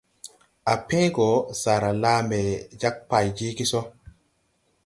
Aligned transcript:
À 0.73 0.75
pẽẽ 0.87 1.07
go, 1.15 1.27
saara 1.61 1.89
laa 2.03 2.19
mbɛ 2.27 2.39
jag 2.81 2.95
pay 3.09 3.27
jeege 3.37 3.65
so. 3.71 3.79